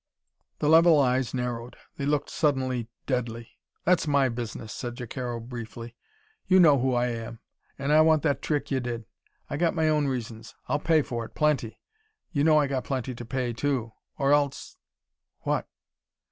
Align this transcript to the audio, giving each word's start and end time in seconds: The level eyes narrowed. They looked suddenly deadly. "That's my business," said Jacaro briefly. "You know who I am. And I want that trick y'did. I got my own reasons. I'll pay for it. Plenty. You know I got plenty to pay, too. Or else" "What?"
The 0.57 0.67
level 0.67 0.99
eyes 0.99 1.31
narrowed. 1.31 1.75
They 1.97 2.07
looked 2.07 2.31
suddenly 2.31 2.87
deadly. 3.05 3.59
"That's 3.85 4.07
my 4.07 4.29
business," 4.29 4.73
said 4.73 4.95
Jacaro 4.95 5.39
briefly. 5.39 5.95
"You 6.47 6.59
know 6.59 6.79
who 6.79 6.95
I 6.95 7.09
am. 7.09 7.37
And 7.77 7.93
I 7.93 8.01
want 8.01 8.23
that 8.23 8.41
trick 8.41 8.71
y'did. 8.71 9.05
I 9.47 9.57
got 9.57 9.75
my 9.75 9.89
own 9.89 10.07
reasons. 10.07 10.55
I'll 10.67 10.79
pay 10.79 11.03
for 11.03 11.23
it. 11.25 11.35
Plenty. 11.35 11.79
You 12.31 12.43
know 12.43 12.57
I 12.57 12.65
got 12.65 12.83
plenty 12.83 13.13
to 13.13 13.25
pay, 13.25 13.53
too. 13.53 13.91
Or 14.17 14.33
else" 14.33 14.77
"What?" 15.41 15.69